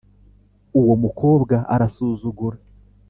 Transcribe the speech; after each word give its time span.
uwomukobwa 0.79 1.55
arasuzugura 1.73 2.57